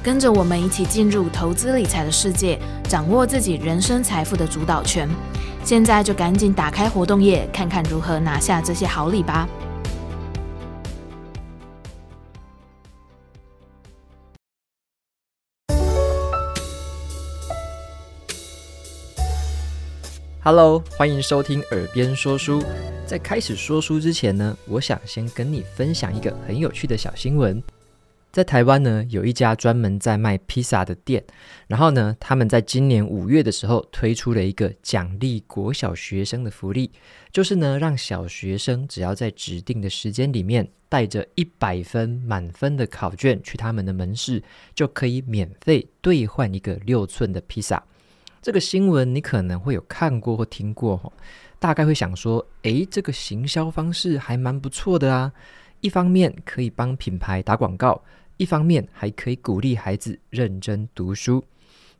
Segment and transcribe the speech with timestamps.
[0.00, 5.08] 跟着我们一起进入投资理财的世界，掌握自己人生财富的主导权。
[5.64, 9.48] 现在就赶紧打开活动页，看看如何拿下这些好礼吧。
[20.44, 22.62] Hello，欢迎收听耳边说书。
[23.04, 27.62] 在开始说书之前呢，我想先跟你分享一个很有趣的小新闻。
[28.30, 31.24] 在台湾呢，有一家专门在卖披萨的店，
[31.66, 36.90] 然后呢，他们在今年五月的时候推出了一个奖励国小学生的福利，
[37.32, 44.42] 就是呢，让小学生只要在指定的时间里面带着一百分满分的考卷去他们的门市，
[44.74, 47.82] 就可以免费兑换一个六寸的披萨。
[48.42, 51.12] 这个新闻你可能会有看过或听过，
[51.58, 55.32] 大概会想说，诶，这个行销方式还蛮不错的啊。
[55.80, 58.02] 一方面可以帮品牌打广告，
[58.38, 61.44] 一方面还可以鼓励孩子认真读书。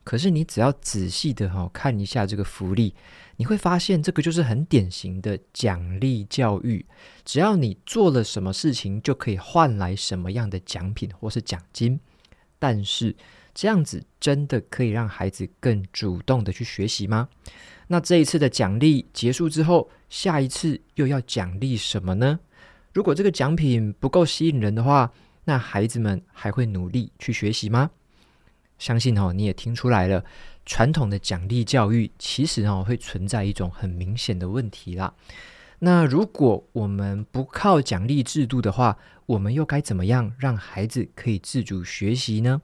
[0.03, 2.94] 可是你只要仔细的哈看一下这个福利，
[3.37, 6.87] 你会发现这个就是很典型的奖励教育。
[7.26, 12.00] 只要你做了什么事情，就可以换来什么样的奖品或是奖金。
[12.59, 13.15] 但是
[13.53, 17.28] 这样子真的可以让孩子更主动的去学习吗？
[17.88, 22.41] 那这一次的奖励结束之后，下一次又要奖励什么呢？
[22.94, 25.12] 如果这个奖品不够吸引人的话，
[25.48, 27.91] 那孩子们还会努力去学习吗？
[28.78, 30.22] 相信哦，你也听出来了，
[30.66, 35.14] 传统的奖励教育其实哦会存在一种很明显的问题啦。
[35.78, 42.60] 那如果我们不靠奖励制度的话，我们又该怎么样让孩子可以自主学习呢？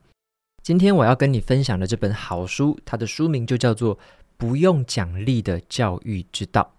[0.61, 3.97] 今天我要跟你分享的这本好书，它的书名就叫做
[4.37, 6.74] 《不用奖励的教育之道》。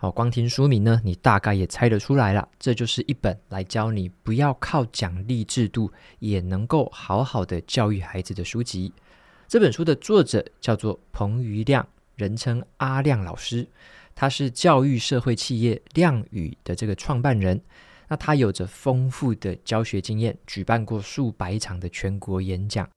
[0.00, 8.92] 好，光听书名呢，你大概也猜得出来了，这就是一本来教你不要靠奖励制度也能够好好的教育孩子的书籍。
[9.48, 13.66] 这本书的作者叫做彭于亮，人称阿亮老师，
[14.14, 17.60] 他是教育社会企业亮语的这个创办人。
[18.06, 22.88] 那他有着丰富的教学经验，举办过数百场的全国演讲，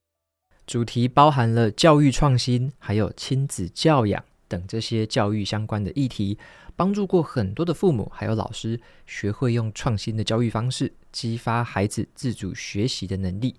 [0.68, 6.38] 主题包含了教育创新，还有亲子教养等这些教育相关的议题。
[6.76, 13.56] 帮助过很多的父母还有老师学会用创新的教育方式激发孩子自主学习的能力。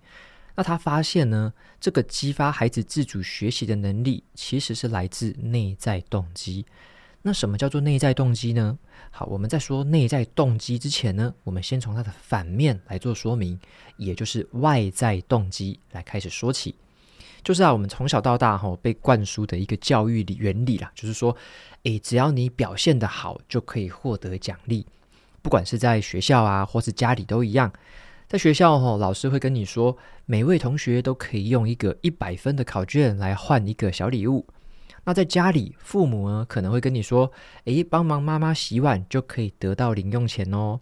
[0.55, 6.67] 那他发现呢，这个激发孩子自主学习的能力其实是来自内在动机。
[7.23, 8.79] 那什么叫做内在动机呢？
[9.11, 13.59] 好，我们在说内在动机之前呢，我们先从它的反面来做说明，
[13.97, 16.75] 也就是外在动机来开始说起。
[17.43, 21.37] 就是啊，我们从小到大哈被灌输的一个教育理原理啦，就是说，
[21.83, 24.87] 诶，只要你表现得好，就可以获得奖励。
[25.43, 27.73] 不管是在学校啊，或是家里都一样。
[28.29, 34.47] 在学校哈，老师会跟你说，每位同学都可以用一个一百分的考卷来换一个小礼物。
[35.05, 37.33] 那在家里，父母呢可能会跟你说，
[37.65, 40.79] 诶，帮忙妈妈洗碗就可以得到零用钱哦。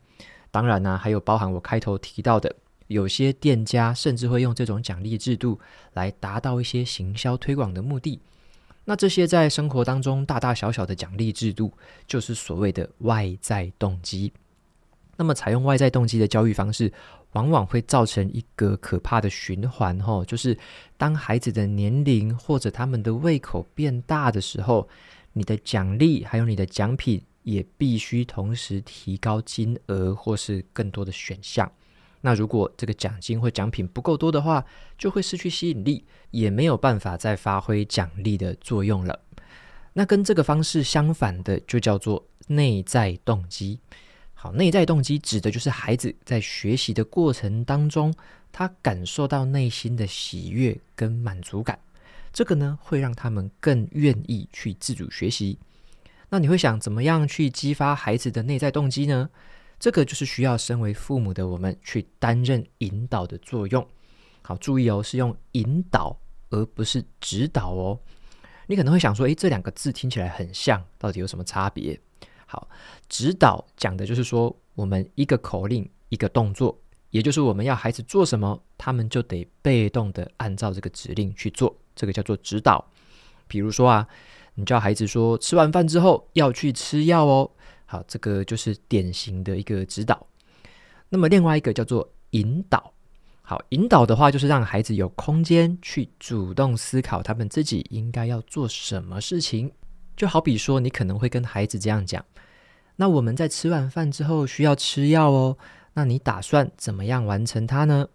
[0.51, 2.55] 当然呢，还有包含我开头提到的。
[2.91, 5.61] 有些店家甚至会用这种奖励制度
[5.93, 8.19] 来达到一些行销推广的目的。
[8.85, 11.73] 那这些在生活当中大大小小的奖励制度，
[12.05, 14.33] 就是所谓的外在动机。
[15.17, 16.93] 那么，采用外在动机的教育方式，
[17.35, 20.59] 往往会造成一个可怕的循环，吼，就是
[20.97, 24.89] 当孩子的年龄或者他们的胃口变大的时候，
[25.33, 31.71] 你的奖励还有你的奖品也必须同时提高金额或是更多的选项。
[32.23, 34.65] 那如果这个奖金或奖品不够多的话，
[34.99, 39.19] 就会失去吸引力，也没有办法再发挥奖励的作用了。
[39.93, 43.81] 那跟这个方式相反的，就叫做内在动机。
[44.35, 48.15] 好，内在动机指的就是孩子在学习的过程当中，
[48.53, 51.79] 他感受到内心的喜悦跟满足感。
[52.33, 55.59] 这个呢，会让他们更愿意去自主学习。
[56.29, 59.29] 那你会想怎么样去激发孩子的内在动机呢？
[59.81, 63.85] 这个就是需要身为父母的我们去担任引导的作用。
[64.43, 66.15] 好，注意哦，是用引导
[66.51, 67.99] 而不是指导哦。
[68.67, 71.99] 你可能会想说，诶，这两个字听起来很像，到底有什么差别？
[72.45, 72.69] 好，
[73.09, 76.79] 指导讲的就是说，我们一个口令，一个动作，
[77.09, 82.85] 也就是我们要孩子做什么，他们就得被动的按照这个指令去做，这个叫做指导。
[83.49, 84.07] 比如说啊，
[84.57, 87.51] 你叫孩子说，吃完饭之后要去吃药哦。
[87.91, 90.25] 好，这个就是典型的一个指导。
[91.09, 92.93] 那么另外一个叫做引导。
[93.43, 99.69] 好，引导的话就是让孩子有空间去主动思考他们自己应该要做什么事情。
[100.17, 102.25] 就好比说，你可能会跟孩子这样讲：
[102.95, 105.59] 那我们在吃完饭之后需要吃药哦，
[105.93, 108.07] 那你打算怎么样完成它呢？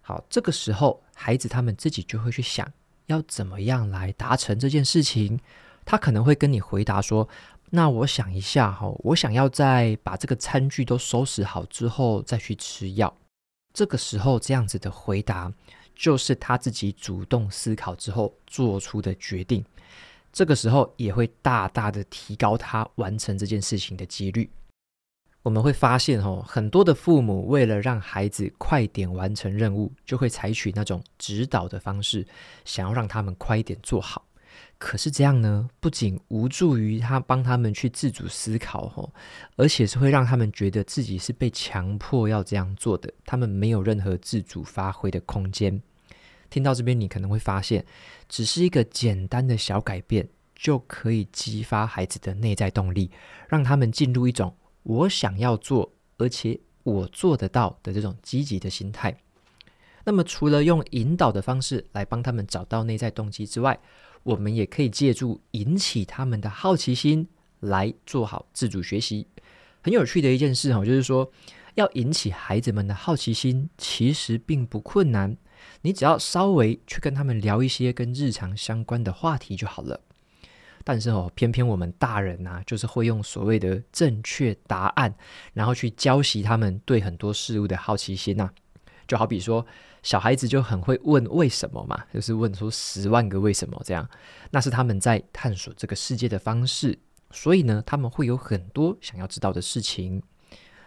[0.00, 2.68] 好，这个时候孩子他们自己就会去想
[3.06, 5.38] 要怎么样来达成这件事情。
[5.84, 7.28] 他可能会跟你回答说。
[7.74, 13.16] 那我想一下哈，我想要在把这个餐具都收拾好之后再去吃药。
[13.72, 15.50] 这个时候这样子的回答，
[15.94, 19.64] 就是他自己主动思考之后做出的决定。
[20.30, 24.50] 这个时候也会大大的提高他完成这件事情的几率。
[25.42, 32.26] 我们会发现哦，很多的父母为了让孩子快点完成任务，就会采取那种指导的方式，
[32.66, 34.22] 想要让他们快一点做好。
[34.84, 39.14] 可是这样呢，不仅无助于他帮他们去自主思考吼，
[39.54, 45.80] 而且是会让他们觉得自己是被强迫要这样做的，他们没有任何自主发挥的空间。
[46.50, 47.86] 听到这边，你可能会发现，
[48.28, 53.08] 只是一个简单的小改变，就可以激发孩子的内在动力，
[53.48, 54.52] 让他们进入一种
[54.82, 59.16] 我想要做，而且我做得到的这种积极的心态。
[60.04, 63.78] 那么，除了用引导的方式来帮他们找到内在动机之外，
[64.22, 67.28] 我们也可以借助引起他们的好奇心
[67.60, 69.26] 来做好自主学习。
[69.82, 71.30] 很有趣的一件事哈，就是说
[71.74, 75.36] 要引起孩子们的好奇心，其实并不困难。
[75.82, 80.00] 你只要稍微去跟他们聊一些跟日常相关的话题就好了。
[80.84, 85.14] 但是哦，偏偏我们大人呐，就是会用所谓的正确答案，
[85.52, 88.50] 然后去浇熄他们对很多事物的好奇心呐。
[89.12, 89.64] 就好比说。
[90.02, 94.04] 小孩子就很会问为什么嘛，就是问出十万个为什么这样，
[94.50, 96.98] 那是他们在探索这个世界的方式。
[97.30, 100.20] 所以呢，他们会有很多想要知道的事情。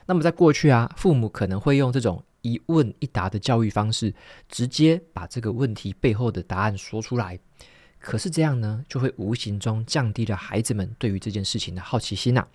[0.05, 4.13] 那么在过去啊，父母可能会用这种一问一答的教育方式，
[4.49, 7.39] 直接把这个问题背后的答案说出来。
[7.97, 12.45] 可是这样呢，就会无形中降低了孩子们对于这件事情的好奇心呐。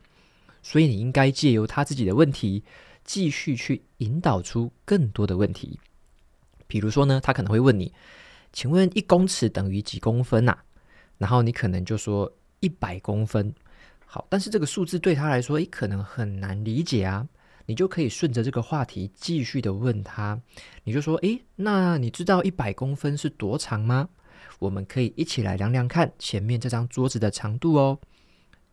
[0.62, 2.62] 所以你应该借由他自己的问题，
[3.04, 5.78] 继续去引导出更多的问题。
[6.66, 7.92] 比如说呢，他可能会问你，
[8.52, 10.56] 请问一公尺等于几公分呐？
[11.18, 13.52] 然后你可能就说一百公分。
[14.06, 17.28] 好，但是这个数字对他来说，诶，可能很难理解啊。
[17.66, 20.40] 你就可以顺着这个话题继续的问他，
[20.82, 24.08] 你就说，诶，那你知道一百公分是多长吗？
[24.58, 27.98] 我们可以一起来量量看前面这张桌子的长度哦。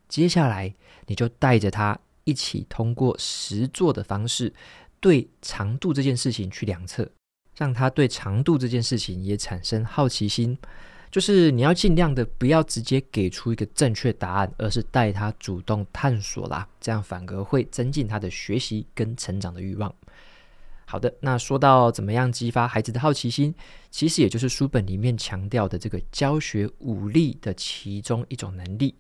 [0.08, 0.74] 接下来，
[1.06, 4.54] 你就带着他一起通过实作的方式，
[5.00, 7.10] 对长度这件事情去量测。
[7.56, 10.56] 让他对长度这件事情也产生好奇心，
[11.10, 19.92] 就是你要尽量的不要直接给出一个正确答案，而是带他主动探索啦，这样反而会增进他的学习跟成长的欲望。
[20.86, 23.56] 好的，那说到怎么样激发孩子的好奇心，
[23.90, 28.94] 其实也就是书本里面强调的这个教学武力的其中一种能力。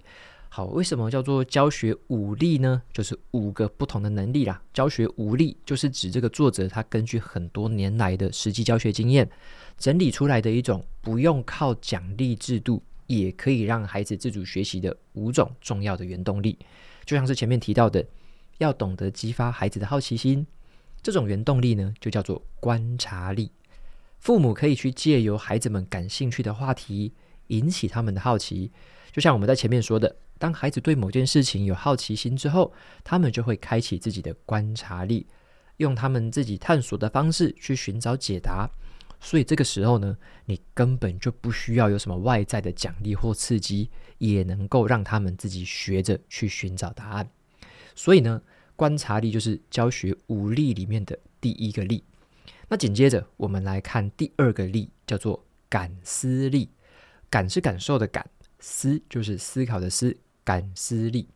[0.58, 2.82] 好，为什么叫做教学五力呢？
[2.92, 4.60] 就是五个不同的能力啦。
[4.74, 9.30] 教学五力就是指这个作者他根据很多年来的实际教学经验，
[9.78, 16.58] 整理出来的一种不用靠奖励制度也可以让孩子自主学习的五种重要的原动力。
[17.06, 18.04] 就像是前面提到的，
[18.58, 20.44] 要懂得激发孩子的好奇心，
[21.04, 23.52] 这种原动力呢，就叫做观察力。
[24.18, 27.14] 父母可以去借由孩子们感兴趣的话题，
[27.50, 28.72] 引起他们的好奇。
[29.12, 30.16] 就像我们在前面说的。
[30.38, 35.28] 当孩子对某件事情有好奇心之后，他们就会开启自己的观察力，
[35.78, 38.70] 用他们自己探索的方式去寻找解答。
[39.20, 40.16] 所以这个时候呢，
[40.46, 43.90] 你根本就不需要有什么外在的奖励或刺激，
[44.20, 47.28] 也能够让他们自己学着去寻找答案。
[47.96, 48.42] 所以呢，
[48.76, 52.04] 观察力就是教学五力里面的第一个力。
[52.70, 56.70] 那紧接着我们来看第二个力，叫做感思力。
[57.30, 58.30] 感是感受的感，
[58.60, 60.16] 思就是思考的思。
[60.48, 61.28] 感思力，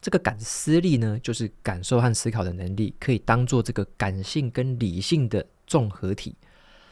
[0.00, 6.36] 这个感思力呢，就是感受和思考的能力，可以当做这个感性跟理性的综合体。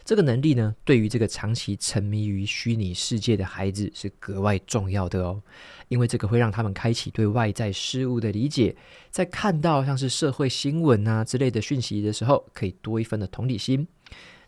[0.05, 5.41] 这个能力呢，对于这个长期沉迷于虚拟世界的孩子是格外重要的哦，
[5.87, 8.75] 因为这个会让他们开启对外在事物的理解，
[9.13, 13.87] 在看到像是社会新闻啊之类的讯息的时候，可以多一分的同理心。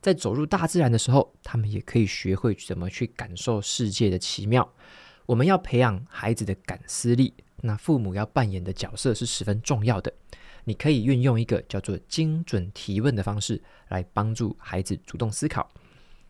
[0.00, 4.68] 在走入大自然的时候，他们也可以学会怎么去感受世界的奇妙。
[5.28, 10.10] 我们要培养孩子的感思力，那父母要扮演的角色是十分重要的。
[10.64, 15.70] 你可以运用一个叫做精准提问的方式来帮助孩子主动思考。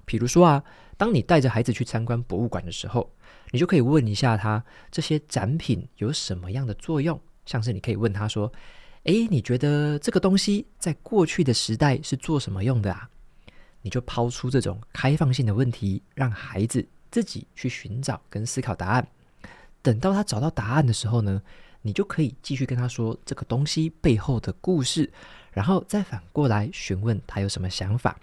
[0.04, 0.64] 比如说啊，
[0.96, 3.08] 当你带着孩子去参观博物馆的时候，
[3.52, 7.20] 你就可以问一下他这些展品有什么样的作用。
[7.46, 8.52] 像是你可以问他说
[9.04, 13.08] ：“诶，你觉得这个东西在过去的时代是做什么用的啊？”
[13.80, 19.06] 你就抛出这种开放性的问题，让孩子自己去寻找跟思考答案。
[19.82, 21.40] 等到他找到答案的时候呢，
[21.82, 25.10] 你就可以继续跟他说这个东西背后的故事，
[25.52, 28.18] 然后再反过来询问他有什么想法。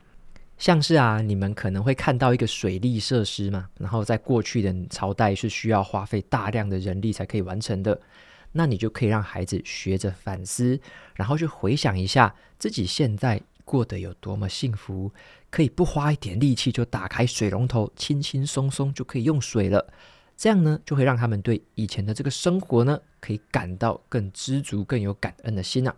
[0.58, 8.00] 像是啊，你们可能会看到一个水利设施嘛，然后在过去的朝代是需要花费大量的人力才可以完成的，
[8.54, 10.80] 那你就可以让孩子学着反思，
[11.15, 15.12] 然后去回想一下自己现在过得有多么幸福，
[15.55, 19.93] 可以不花一点力气就打开水龙头，轻轻松松就可以用水了。
[20.35, 25.95] 这样呢，就会让他们对以前的这个生活呢，可以感到更知足、更有感恩的心啊。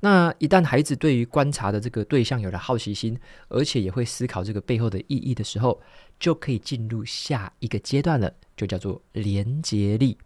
[0.00, 5.78] 那一旦孩子对于观察的这个对象有了好奇心，而且也会思考这个背后的意义的时候，
[6.18, 10.16] 就可以进入下一个阶段了，就叫做连接力。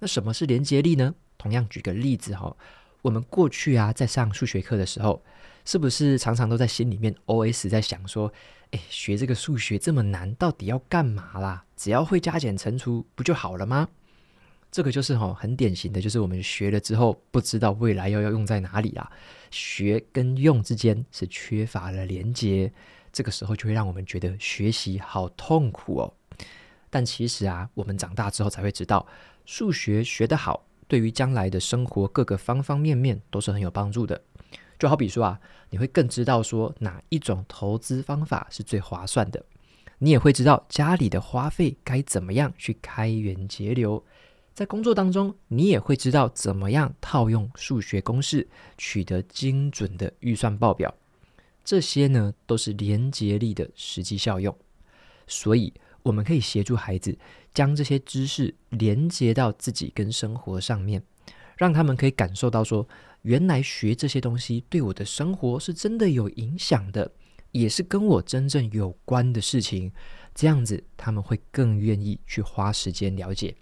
[0.00, 1.14] 那什么是连接力呢？
[1.38, 2.54] 同样举个例子哈，
[3.06, 5.22] 我们过去啊，在上数学课的时候，
[5.64, 8.32] 是不是常常都在心里面 OS 在想说，
[8.72, 11.64] 哎，学这个数学这么难，到底要干嘛啦？
[11.76, 13.88] 只要会加减乘除不就好了吗？
[14.72, 19.08] 这个就是哈很典型的，就是我们学了之后不知道未来要要用在哪里啦。
[19.52, 22.72] 学跟用之间是缺乏了连接，
[23.12, 26.12] 这个时候就会让我们觉得学习好痛苦哦。
[26.90, 29.06] 但其实啊，我们长大之后才会知道，
[29.44, 34.20] 数学学得好，对于将来的生活各个方方面面都是很有帮助的。
[34.78, 35.40] 就好比说啊，
[35.70, 39.42] 你会更知道说哪一种投资方法是最划算的，
[39.98, 44.04] 你也会知道家里的花费该怎么样去开源节流，
[44.54, 50.94] 在工作当中，你也会知道怎么样套用数学公式，取得精准的预算报表。
[51.64, 54.56] 这些呢，都是连结力的实际效用。
[55.26, 55.72] 所以，
[56.06, 57.18] 我们可以协助孩子
[57.52, 61.02] 将这些知识连接到自己跟生活上面，
[61.56, 62.86] 让他们可以感受到说，
[63.22, 67.10] 原来学这些东西对我的生活是真的有影响的，
[67.50, 69.90] 也是跟我真正有关的事情。
[70.32, 73.56] 这样子，他们会更愿意去花时间了解。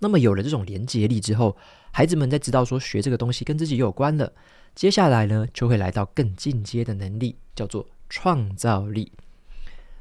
[0.00, 1.56] 那么，有了这种连接力之后，
[1.92, 4.32] 孩子们在知道说学这个东西跟自己有关了，
[4.74, 9.12] 接下来呢，就会来到更进阶的能力，叫做创造力。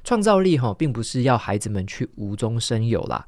[0.03, 3.27] 创造力哈，并不是要孩子们去无中生有啦。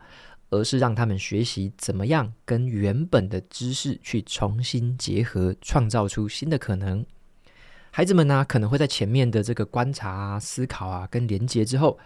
[0.54, 7.06] 而是让他们学习怎么样跟原本的知识去重新结合，创造出新的可能。
[7.90, 11.98] 孩子们呢，可能会在前面的这个观察啊、思考啊、跟连接之后，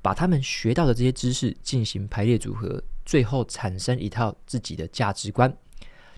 [0.00, 5.54] 把他们学到的这些知识进行排列组合，最后产生一套自己的价值观。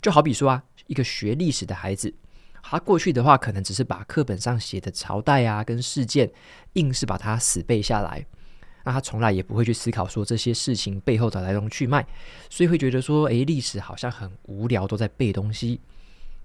[0.01, 2.15] 就好比说啊，一个学历史的孩子，
[2.63, 6.31] 他过去的话，可能只是把课本上写的朝代啊跟事件，
[6.75, 8.25] 硬是把它死背下来。
[8.85, 12.07] 那他从来也不会去思考说这些事情背后的来龙去脉，
[12.49, 15.81] 所以会觉得说，诶，历史好像很无聊，都在背东西。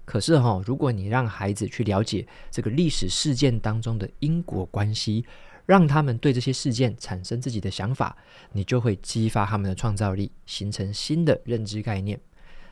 [0.04, 5.24] 可是哈，如果你让孩子去了解这个历史事件当中的因果关系，
[5.66, 8.16] 让他们对这些事件产生自己的想法，
[8.52, 12.18] 你就会激发他们的创造力，形成新的认知概念。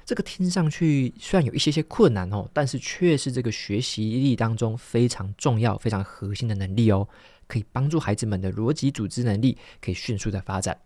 [0.06, 7.08] 这个听上去虽然有一些些困难哦，但是却是这个学习力当中非常重要、非常核心的能力哦。
[7.48, 10.80] 可以帮助孩子们的逻辑组织能力可以迅速的发展。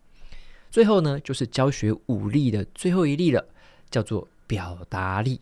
[0.71, 3.47] 最后呢，就是教学五力的最后一力了，
[3.91, 5.39] 叫做表达力。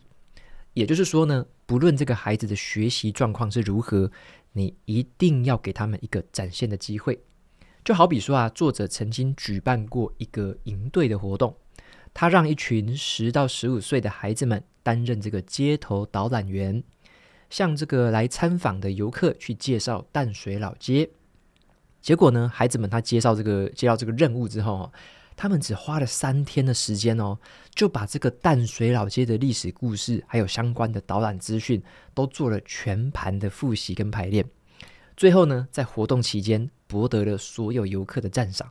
[0.74, 4.10] 也就是说呢，不论这个孩子的学习状况是如何，
[4.52, 7.18] 你一定要给他们一个展现的机会。
[7.82, 11.56] 就好比说啊，作者曾经举办过一个营队的活动，
[12.20, 16.84] 他让一群十到十五岁的孩子们担任这个街头导览员。
[17.48, 21.08] 向这个来参访的游客去介绍淡水老街，
[22.02, 24.92] 结果呢，孩子们他介绍这个接到这个任务之后，
[25.34, 27.38] 他们只花了三天的时间哦，
[27.74, 34.44] 就把这个淡水老街的历史故事还有相关的导览资讯都做了全盘的复习跟排练。
[35.16, 38.70] 最后呢，在活动期间博得了所有游客的赞赏。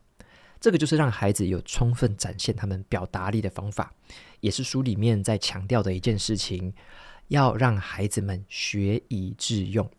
[0.59, 3.93] 这个就是让孩子有充分展现他们表达力的方法，
[4.41, 6.73] 也是书里面在强调的一件事情，
[7.29, 9.89] 要让孩子们学以致用。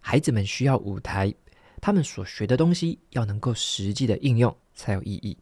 [0.00, 1.34] 孩子们需要舞台，
[1.80, 5.36] 他们所学的东西要能够实际的应用才有意义。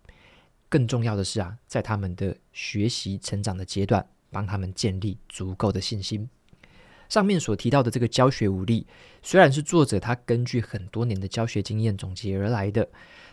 [0.68, 6.28] 更重要的是啊，在他们的学习成长的阶段，帮他们建立足够的信心。
[7.08, 8.86] 上面所提到的这个教学武力，
[9.22, 12.86] 虽然是作者他根据很多年的教学经验总结而来的，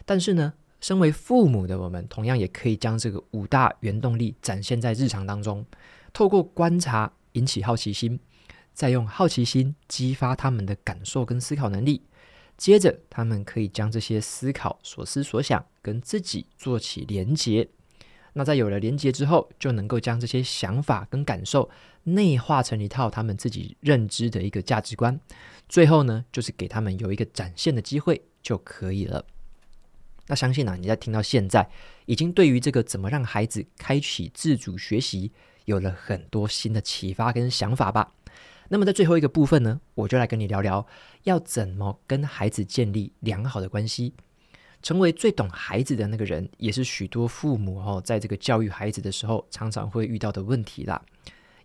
[0.06, 0.54] 但是呢，
[0.86, 5.66] 身为父母的我们，同样也可以将这个五大原动力展现在日常当中，
[6.14, 8.20] 透过观察引起好奇心，
[8.72, 12.04] 再用好奇心激发他们的感受跟思考能力，
[12.56, 17.68] 接着他们可以将这些思考、所思所想跟自己做起连结。
[18.34, 21.68] 那在有了连结之后，就能够将这些想法跟感受
[22.04, 25.20] 内化成一套他们自己认知的一个价值观。
[25.68, 29.26] 最后呢，就是给他们有一个展现的机会就可以了。
[30.28, 31.70] 那相信、啊，你在听到现在，
[32.06, 35.32] 已经对于这个怎么让孩子开启自主学习，
[35.66, 38.12] 有了很多新的启发跟想法吧。
[38.70, 40.88] 那么在最后一个部分呢，我就来跟你聊聊，
[41.24, 44.14] 要怎么跟孩子建立良好的关系。
[44.82, 51.02] 成为最懂孩子的那个人，也是许多父母哦，在这个教育孩子的时候，常常会遇到的问题啦。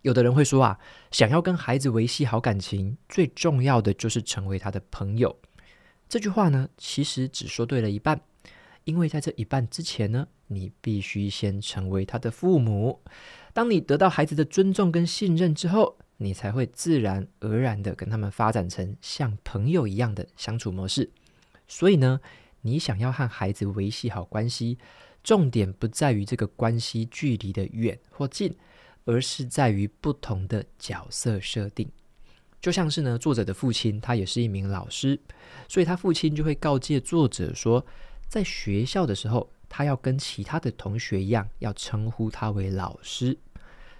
[0.01, 0.79] 有的人会说啊，
[1.11, 5.35] 想要跟孩子维系好感情，最重要的就是成为他的朋友。
[6.09, 8.19] 这句话呢，其实只说对了一半，
[8.83, 12.99] 因为在这一半之前呢，你必须先成为他的父母。
[13.53, 21.09] 当你得到孩子的尊重跟信任之后，你才会自然而然的跟他们发展成像朋友一样的相处模式。
[21.67, 22.19] 所以呢，
[22.61, 24.77] 你想要和孩子维系好关系，
[25.23, 28.55] 重点不在于这个关系距离的远或近，
[29.05, 31.89] 而是在于不同的角色设定。
[32.61, 35.19] 就像是呢，作者的父亲，他也是一名老师，
[35.67, 37.83] 所以他父亲就会告诫作者说，
[38.31, 43.37] 在学校的时候，他要跟其他的同学一样，要称呼他为老师。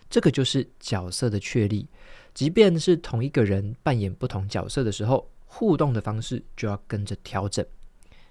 [0.09, 1.85] 这个就是角色的确立，
[2.33, 7.65] 即便是同一个人扮演不同角色的时候，互动的方式就要跟着调整。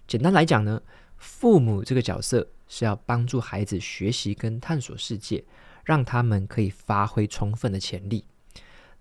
[0.06, 0.80] 简单来讲呢，
[1.18, 5.44] 父母这个角色是要帮助孩子学习跟探索世界，
[5.84, 8.24] 让他们可以发挥充分的潜力。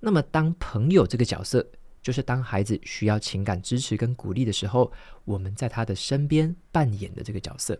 [0.02, 1.66] 那么，当朋友这个角色，
[2.02, 4.92] 就是当孩子需要情感支持跟鼓励的时候，
[5.26, 7.80] 我们在他的身边扮演的这个角色。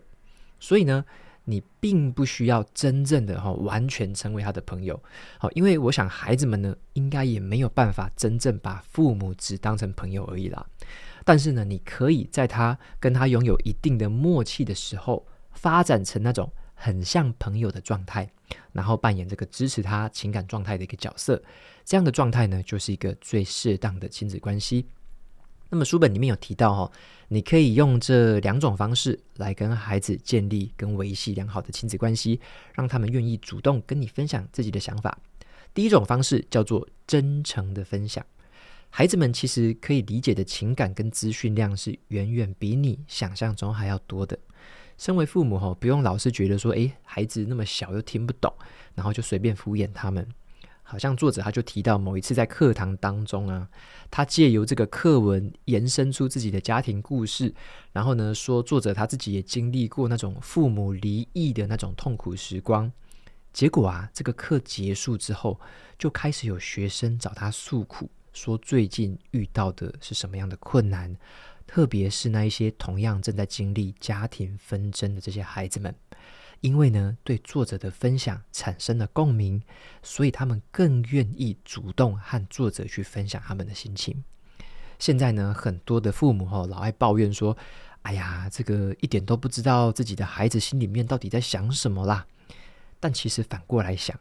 [0.58, 1.04] 所以呢，
[1.44, 5.02] 你并不需要真正的哈完全成为他的朋友，
[5.38, 10.66] 好，因为我想孩子们呢，应该也没有办法真正把父母只当成朋友而已啦。
[11.24, 18.26] 但是呢，你可以在他跟他拥有一定的默契的时候，发展成那种很像朋友的状态，
[18.72, 21.40] 然后扮演这个支持他情感状态的一个角色。
[21.84, 24.86] 这样的状态呢，就是一个最适当的亲子关系。
[25.68, 26.92] 那么书本里面有提到哈，
[27.28, 32.40] 你可以用这两种方式来跟孩子建立跟维系良好的亲子关系，
[32.72, 35.18] 让他们愿意主动跟你分享自己的想法。
[35.74, 38.24] 第一种方式叫做真诚的分享。
[38.88, 44.36] 孩子们其实可以理解的情感跟资讯量是远远比你想象中还要多的。
[45.00, 48.52] 身为父母吼，不用老是觉得说，诶，孩子那么小又听不懂，
[48.94, 50.28] 然后就随便敷衍他们。
[50.82, 53.66] 好像作者他就提到某一次在课堂当中啊，
[54.10, 57.54] 他借由这个课文延伸出自己的家庭故事，
[57.92, 62.92] 然后呢说作者他自己也经历过那种父母离异的那种痛苦时光。
[63.54, 65.58] 结果啊，这个课结束之后，
[65.98, 68.10] 就开始有学生找他诉苦。
[68.32, 71.16] 说最近遇到的是什么样的困难，
[71.72, 75.94] 特别是那一些同样正在经历家庭纷争的这些孩子们，
[76.62, 79.62] 因为呢，对作者的分享产生了共鸣，
[80.02, 84.24] 所以他们更愿意主动和作者去分享他们的心情。
[84.98, 87.56] 现在呢，很多的父母哈老爱抱怨说
[88.02, 92.26] ：“哎呀，这个一点都不知道自己的孩子心里面到底在想什么啦。”
[92.98, 94.18] 但其实反过来想，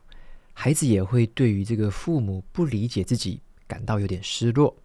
[0.53, 3.41] 孩子也会对于这个父母不理解自己。
[3.65, 4.75] 感到有点失落，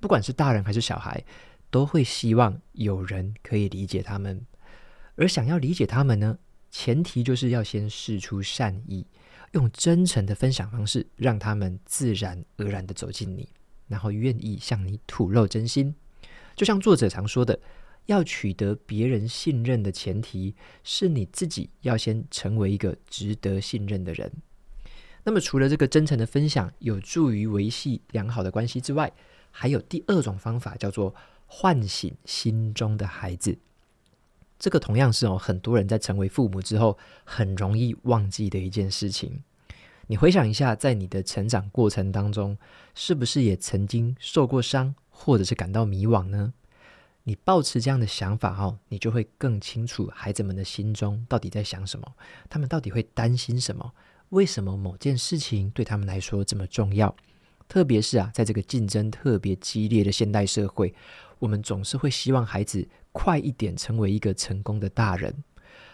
[0.00, 1.24] 不管是大人还是小孩，
[1.72, 4.46] 都会希望有人可以理解他们。
[5.16, 6.38] 而想要理解他们呢，
[6.70, 9.06] 前提就是要先试出善意，
[9.52, 13.48] 用真诚的分享方式，让他们自然而然的走进你，
[13.88, 15.94] 然后愿意向你吐露真心。
[16.54, 17.58] 就像作者常说的，
[18.04, 20.54] 要取得别人信任的前提，
[20.84, 24.30] 是你自己要先成为一个值得信任的人。
[25.24, 29.10] 那么，除了这个真诚的分享有助于维系良好的关系之外，
[29.50, 31.14] 还有第二种方法，叫做
[31.54, 33.58] 唤醒心中的孩子。
[34.58, 39.42] 这个同样是哦，很多人在成为父母之后很容易忘记的一件事情。
[40.06, 42.56] 你回想一下，在你的成长过程当中，
[42.94, 46.54] 是不是也曾经受过伤，或者是感到迷惘呢？
[47.24, 52.14] 你抱持这样的想法哦，你就会更清楚孩子们的心中到底在想什么，
[52.48, 53.92] 他们到底会担心什么，
[54.30, 57.14] 为什么某件事情对他们来说这么重要。
[57.68, 60.94] 特别是啊，在这个竞争特别激烈的现代社会，
[61.42, 65.34] 我们总是会希望孩子快一点成为一个成功的大人。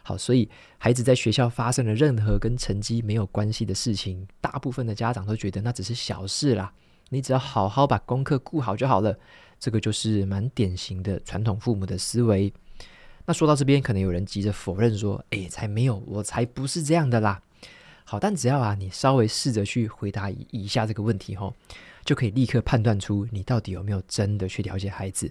[0.03, 6.71] 好，所以孩子在学校发生了任何跟成绩没有关系的事情，大部分的家长都觉得那只是小事啦，
[7.09, 9.19] 你只要好好把功课顾好就好了。
[9.59, 12.53] 这个就是蛮典型的传统父母的思维。
[13.25, 17.41] 那说到这边，可能有人急着否认说：“哎，才没有，我才不是这样的啦。”
[18.05, 21.55] 好，但只要啊，你稍微试着去回答以下这个问题吼，
[22.09, 25.31] 就可以立刻判断出你到底有没有真的去了解孩子。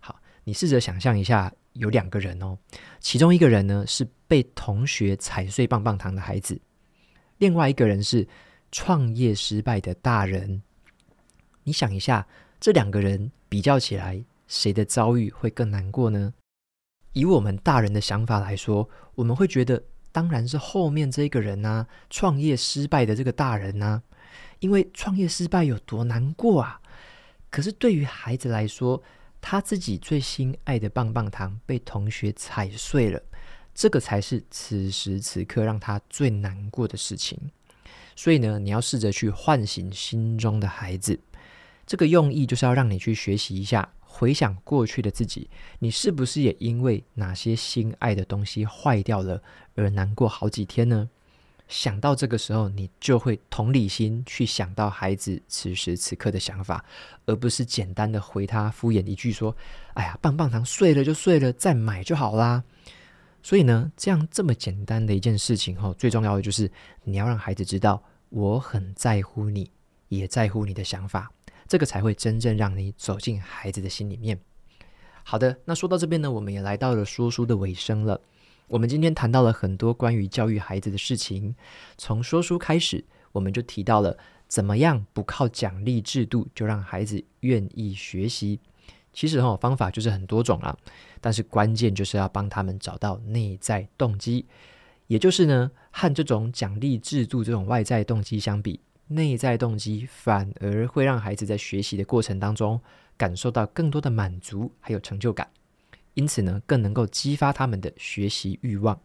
[0.00, 2.58] 好，你试着想象一下，有两个人哦，
[2.98, 6.60] 其中一个人呢是被同学踩碎棒棒糖的孩子，
[7.38, 8.28] 另外一个人是
[8.70, 10.62] 创业失败的大人。
[11.62, 12.28] 你想一下，
[12.60, 16.34] 这两个人比较起来，谁的遭遇会更难过呢？
[17.14, 19.82] 以我们大人的想法来说，我们会觉得。
[20.12, 24.02] 当然是后面这个人啊，创业失败的这个大人啊，
[24.60, 26.80] 因为创业失败有多难过啊！
[27.50, 29.02] 可是对于孩子来说，
[29.40, 33.20] 他自己最心爱的棒棒糖被同学踩碎了，
[33.74, 37.36] 这个才是此时此刻让他最难过的事情。
[38.14, 41.18] 所以呢，你要试着去唤醒心中的孩子，
[41.86, 43.92] 这个用意就是要让你去学习一下。
[44.12, 49.40] 回想过去的自己，你是不是也因为哪些心爱的东西坏掉了
[49.76, 51.08] 而难过好几天呢？
[51.70, 56.84] 想到这个时候，你就会同理心去想到孩子此时此刻的想法，
[57.26, 59.56] 而不是简单的回他敷衍一句说
[59.94, 62.64] ：“哎呀，棒棒糖碎了就碎了，再买就好啦。”
[63.40, 66.68] 所以呢，这样这么简单的一件事情，哈，最重要的就是
[67.04, 69.70] 你要让孩子知道，我很在乎你，
[70.08, 71.30] 也在乎你的想法。
[71.68, 74.36] 这个才会真正让你走进孩子的心里面。
[75.22, 78.20] 好的，那说到这边呢，我们也来到了说书的尾声了。
[78.70, 81.52] 我们今天谈到了很多关于教育孩子的事情。
[81.98, 88.60] 从说书开始，我们就提到了怎么样不靠奖励制度就让孩子愿意学习。
[89.12, 90.76] 其实哈，方法就是很多种啦，
[91.20, 94.46] 但是关键就是要帮他们找到内在动机，
[95.08, 98.78] 也就是呢，和这种奖励制度这种外在动机相比。
[99.08, 102.80] 内在动机反而会让孩子在学习的过程当中
[103.16, 105.50] 感受到更多的满足，还有成就感，
[106.20, 109.00] 因此呢，更能够激发他们的学习欲望。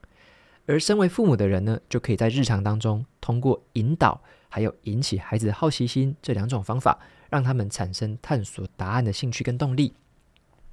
[0.65, 6.99] 而身为父母的人呢，就可以在日常当中通过引导，还有引起孩子的好奇心这两种方法，
[7.30, 9.93] 让他们产生探索答案的兴趣跟动力。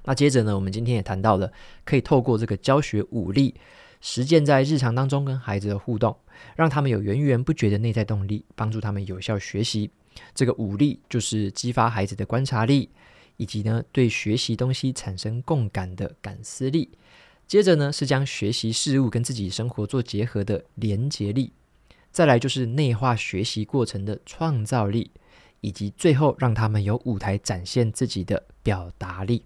[0.03, 1.49] 那接着呢，我们今天也谈到了，
[1.85, 3.55] 可以透过这个教学武力。
[4.01, 6.13] 实践在日常当中跟孩子的互动，
[6.57, 9.89] 让他们有源源不绝的内在动力，帮助他们有效学习。
[10.35, 12.89] 这个武力就是激发孩子的观察力，
[13.37, 16.89] 以及呢对学习东西产生共感的感思力。
[17.45, 21.51] 接着呢是将学习事物跟自己生活做结合的连结力。
[22.11, 25.09] 再来就是内化学习过程的创造力，
[25.61, 29.43] 以及最后让他们有舞台展现自己的表达力。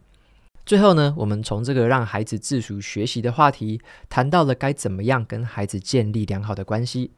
[0.65, 7.11] 最后呢，我们从这个让孩子自主学习的话题，谈到了该怎么样跟孩子建立良好的关系。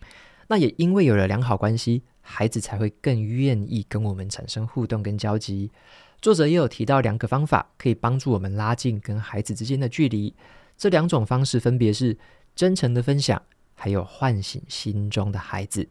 [0.47, 5.71] 那也因为有了良好关系，孩子才会更愿意跟我们产生互动跟交集。
[6.21, 10.35] 作者也有提到两个方法，可以帮助我们拉近跟孩子之间的距离。
[10.77, 12.17] 这两种方式分别是
[12.55, 13.41] 真诚的分享，
[13.75, 15.87] 还有唤醒心中的孩子。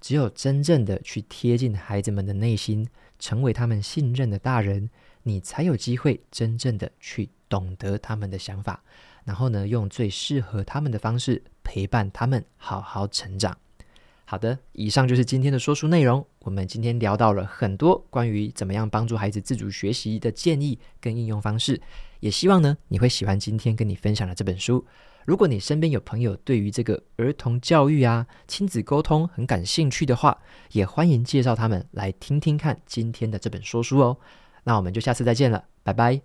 [0.00, 2.86] 只有真正的去贴近孩子们的内心，
[3.18, 4.90] 成为他们信任的大人。
[5.26, 8.84] 你才有机会真正的去懂得他们的想法，
[9.24, 13.56] 然后呢，用最适合他们的方式陪伴他们好好成长。
[14.26, 16.26] 好的，以上就是今天的说书内容。
[16.40, 21.80] 我们今天聊到了很多关于怎么样帮助孩子自主学习的建议跟应用方式，
[22.20, 24.84] 也希望呢你会喜欢今天跟你分享的这本书。
[25.26, 30.38] 如果你身边有朋友对于这个儿童教育啊、亲子沟通很感兴趣的话，
[30.72, 34.18] 也欢迎介绍他们来听听看今天的这本说书哦。
[34.64, 36.20] 那我们就下次再见了，拜拜。